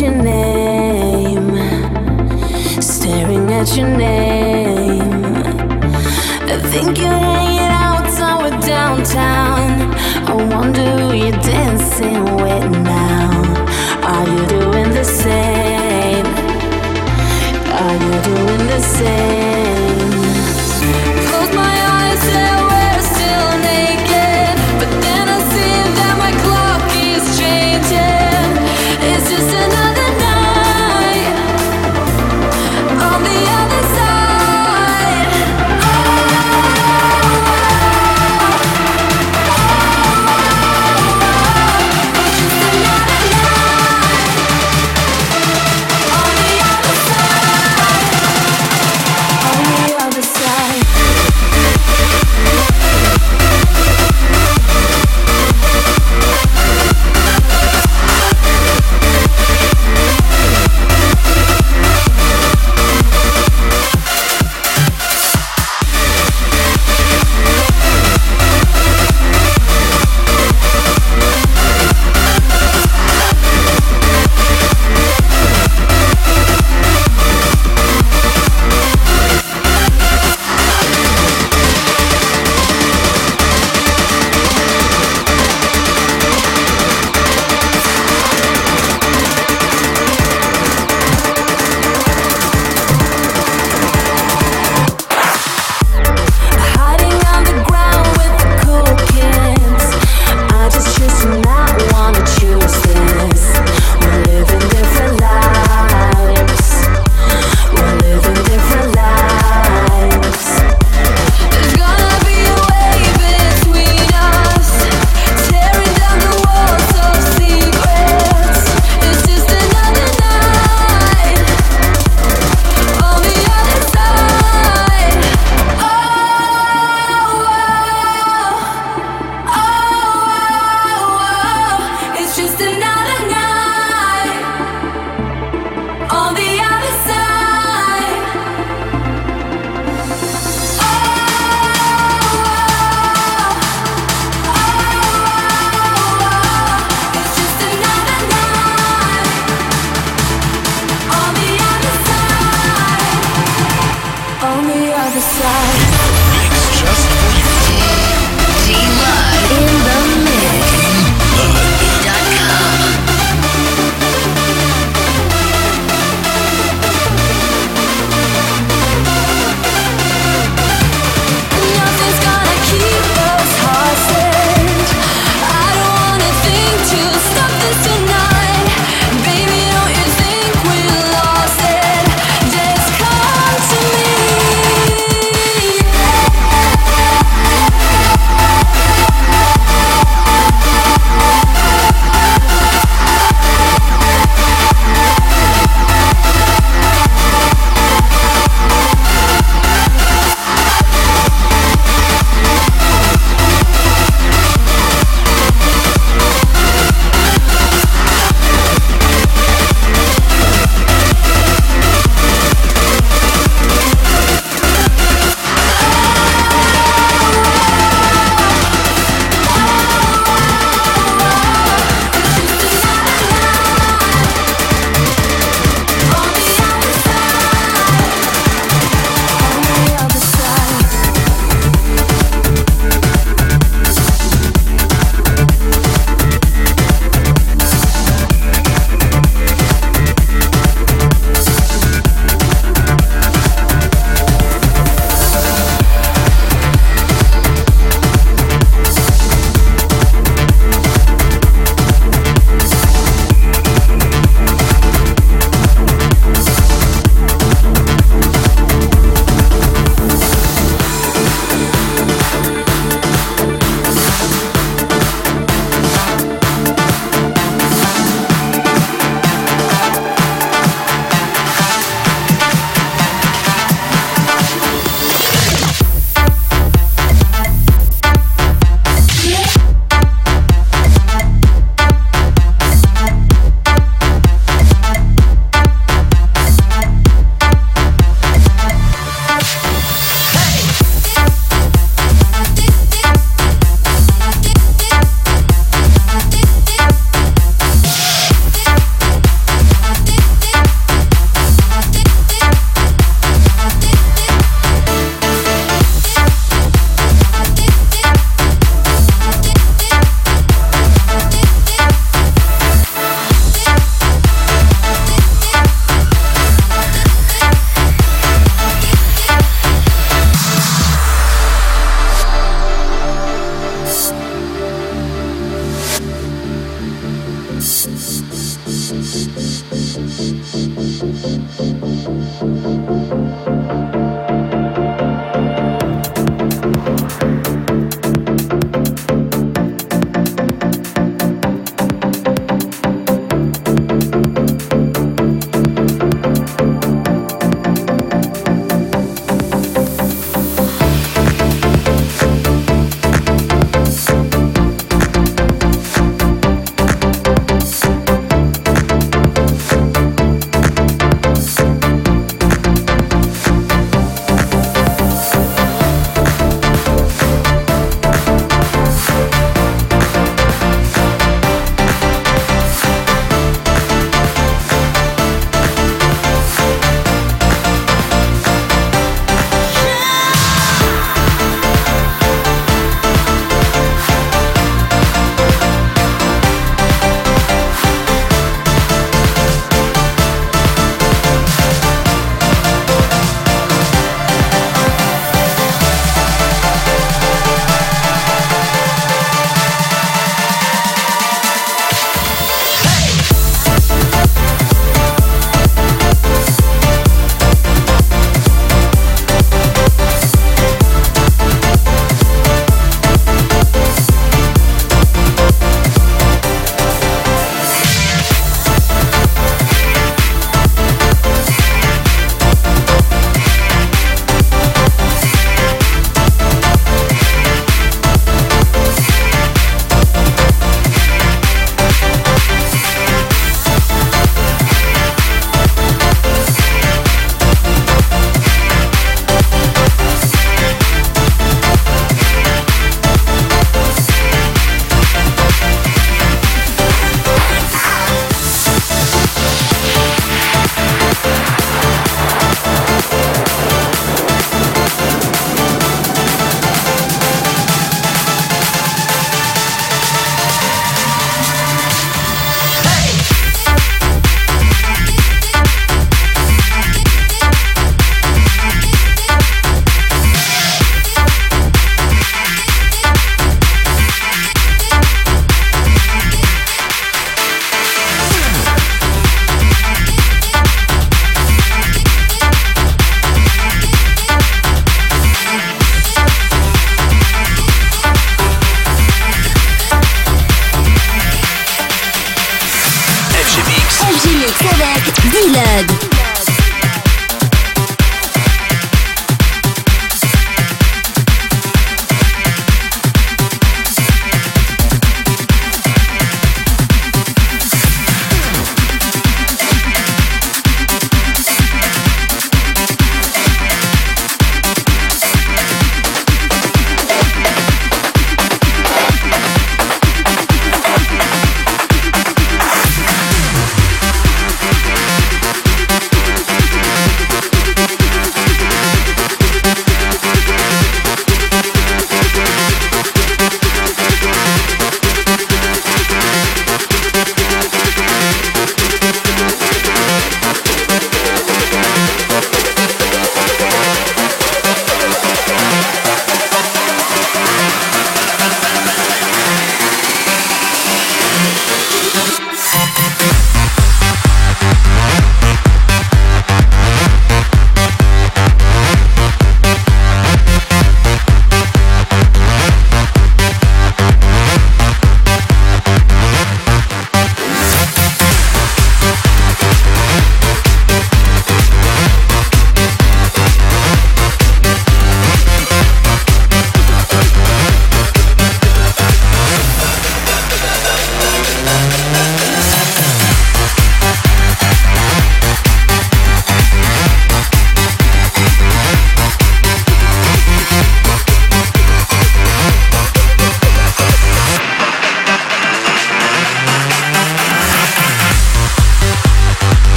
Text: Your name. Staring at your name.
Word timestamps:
Your 0.00 0.14
name. 0.22 1.56
Staring 2.80 3.52
at 3.52 3.76
your 3.76 3.88
name. 3.88 4.19